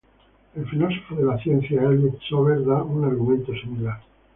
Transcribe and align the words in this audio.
El 0.55 0.65
filósofo 0.67 1.13
de 1.13 1.21
la 1.25 1.37
ciencia 1.37 1.83
Elliott 1.83 2.19
Sober 2.27 2.65
da 2.65 2.81
un 2.81 3.03
argumento 3.05 3.53
similar. 3.53 4.01